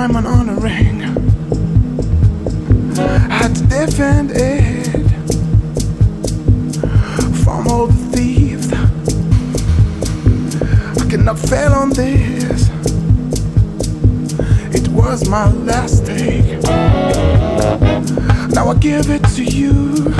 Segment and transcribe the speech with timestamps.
[0.00, 1.00] diamond on a ring.
[3.38, 4.86] Had to defend it
[7.42, 8.72] from all the thieves.
[11.02, 12.68] I cannot fail on this.
[14.72, 16.62] It was my last take.
[18.54, 20.14] Now I give it to you.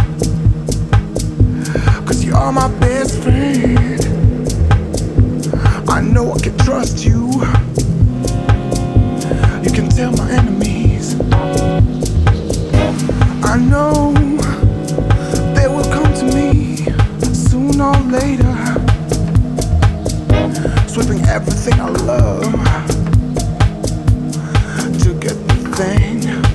[2.04, 4.00] Cause you are my best friend.
[5.88, 7.17] I know I can trust you.
[9.98, 11.16] Tell my enemies.
[13.42, 14.12] I know
[15.56, 16.84] they will come to me
[17.34, 18.54] sooner or later.
[20.86, 22.42] Sweeping everything I love
[25.02, 26.47] to get the thing.